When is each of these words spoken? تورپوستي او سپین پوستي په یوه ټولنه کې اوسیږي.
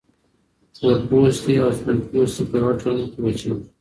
تورپوستي 0.75 1.53
او 1.63 1.69
سپین 1.77 1.97
پوستي 2.07 2.43
په 2.49 2.55
یوه 2.59 2.71
ټولنه 2.81 3.05
کې 3.11 3.19
اوسیږي. 3.23 3.55